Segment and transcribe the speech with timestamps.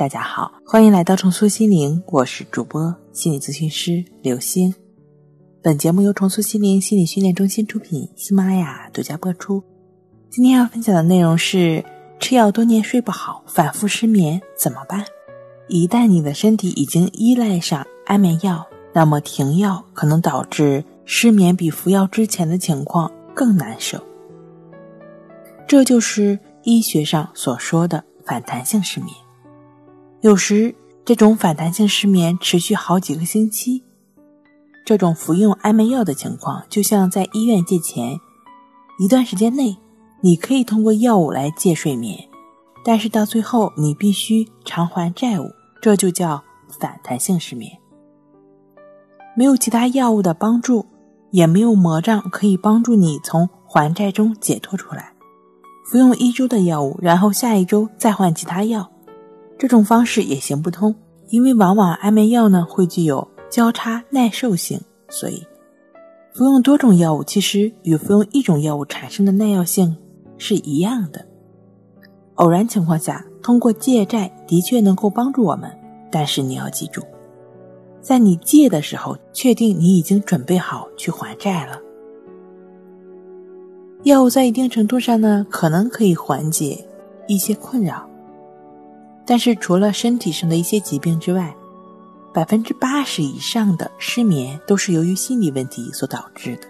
[0.00, 4.74] 大家好，欢迎来到重塑心灵，我是主播心理咨询师刘星。
[5.62, 9.62] 本节目由重塑心灵心理训练中心出品，喜马拉雅独家播出。
[10.30, 11.84] 今天要分享的内容是：
[12.18, 15.04] 吃药多年睡不好，反复失眠怎么办？
[15.68, 24.02] 一旦你的身体已经依赖上安眠药，那么停药可能导致失眠比服药之前的情况更难受。
[25.68, 29.14] 这就是医学上所说的反弹性失眠。
[30.22, 33.82] 有时这种反弹性失眠持续好几个星期，
[34.84, 38.20] 这种服用安眠药的情况，就像在医院借钱，
[38.98, 39.78] 一段时间内
[40.20, 42.28] 你可以通过药物来借睡眠，
[42.84, 46.44] 但是到最后你必须偿还债务，这就叫
[46.78, 47.72] 反弹性失眠。
[49.34, 50.84] 没有其他药物的帮助，
[51.30, 55.14] 也没有魔杖可以帮助你从还债中解脱出来。
[55.86, 58.92] 服用一周的药物，然后下一周再换其他药。
[59.60, 60.94] 这种方式也行不通，
[61.28, 65.46] 因为往往安眠药呢会具有交叉耐受性，所以
[66.32, 69.94] 服用多种药物其实与服用一种药物产生的耐药性
[70.38, 71.26] 是一样的。
[72.36, 75.70] 偶然情况下，通过借债的确能够帮助我们，
[76.10, 77.02] 但是你要记住，
[78.00, 81.78] 在你借的时候，确定你已经准备好去还债了。
[84.04, 86.82] 药物在一定程度上呢，可能可以缓解
[87.28, 88.08] 一些困扰。
[89.30, 91.54] 但是，除了身体上的一些疾病之外，
[92.34, 96.66] 百分之八十以上的失眠都是由于心理问题所导致的。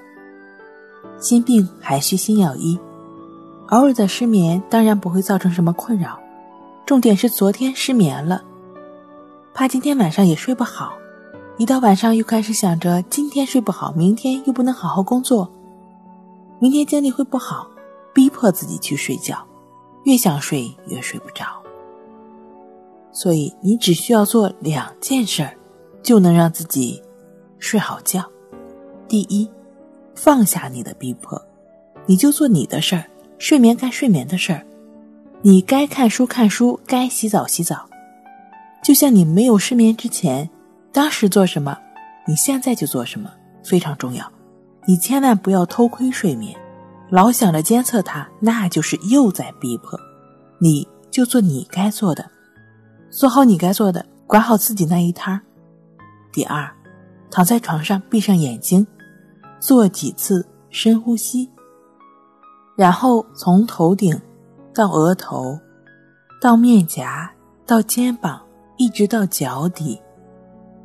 [1.19, 2.79] 心病还需心药医，
[3.69, 6.21] 偶尔的失眠当然不会造成什么困扰，
[6.85, 8.45] 重点是昨天失眠了，
[9.55, 10.93] 怕今天晚上也睡不好，
[11.57, 15.51] 一到晚上又开始想着今天睡不好，明天又不能好好工作，
[16.59, 17.71] 明天精力会不好，
[18.13, 19.47] 逼迫自己去睡觉，
[20.05, 21.47] 越想睡越睡不着。
[23.13, 25.57] 所以你只需要做两件事儿，
[26.03, 27.03] 就能让自己
[27.59, 28.25] 睡好觉。
[29.09, 29.49] 第一，
[30.15, 31.41] 放下你的逼迫，
[32.07, 33.05] 你就做你的事儿，
[33.39, 34.65] 睡眠干睡眠的事儿，
[35.43, 37.89] 你该看书看书，该洗澡洗澡。
[38.83, 40.49] 就像你没有失眠之前，
[40.93, 41.77] 当时做什么，
[42.27, 43.31] 你现在就做什么，
[43.65, 44.31] 非常重要。
[44.87, 46.57] 你千万不要偷窥睡眠，
[47.11, 49.99] 老想着监测它，那就是又在逼迫。
[50.59, 52.31] 你就做你该做的。
[53.11, 55.41] 做好你该做的，管好自己那一摊儿。
[56.33, 56.71] 第二，
[57.29, 58.87] 躺在床上，闭上眼睛，
[59.59, 61.51] 做几次深呼吸，
[62.77, 64.19] 然后从头顶
[64.73, 65.59] 到额头，
[66.41, 67.33] 到面颊，
[67.67, 68.41] 到肩膀，
[68.77, 70.01] 一直到脚底，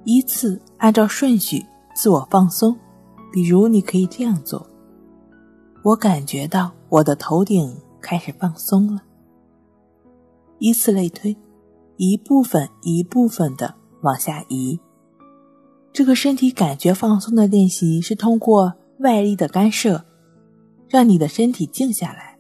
[0.04, 1.64] 依次按照顺序
[1.96, 2.76] 自我放松。
[3.32, 4.66] 比如，你可以这样做：
[5.84, 9.02] 我感觉到我的头顶开始放松了，
[10.58, 11.38] 依次类推。
[11.98, 14.80] 一部分一部分的往下移，
[15.94, 20.06] 这个身体感觉放松的练习是通过外力的干涉，
[20.90, 22.38] 让你的身体静下来，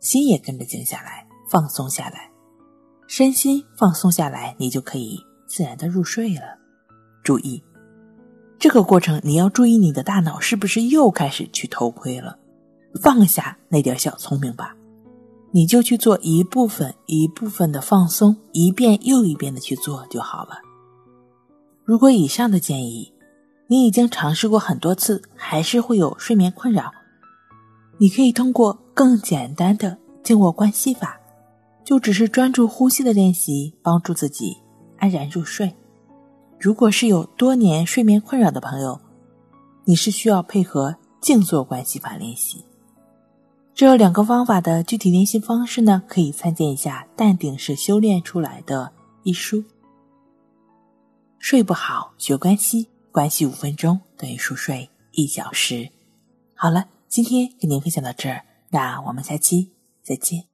[0.00, 2.30] 心也跟着静下来，放松下来，
[3.06, 6.58] 身心放松下来，你就可以自然的入睡了。
[7.22, 7.62] 注意，
[8.58, 12.38] 这个过程你要注意你的大脑是不是又开始去偷窥了，
[13.02, 14.74] 放下那点小聪明吧。
[15.56, 20.58] 你就去做一部分一部分的放松，一遍又一遍的去做就好了。
[21.84, 23.12] 如果以上的建议
[23.68, 26.90] 你已经尝试过很多次，还是会有睡眠困扰，
[27.98, 31.20] 你可以通过更简单的静卧关系法，
[31.84, 34.56] 就只是专注呼吸的练习，帮助自己
[34.98, 35.72] 安然入睡。
[36.58, 39.00] 如果是有多年睡眠困扰的朋友，
[39.84, 42.64] 你是需要配合静坐关系法练习。
[43.74, 48.92] 这两个方法的具体联系方式呢，可以参见一下《淡定是修炼出来的》
[49.24, 49.64] 一书。
[51.40, 55.90] 睡不好学关系，关系五分钟等于熟睡一小时。
[56.54, 59.72] 好了，今天跟您分享到这儿，那我们下期
[60.04, 60.53] 再见。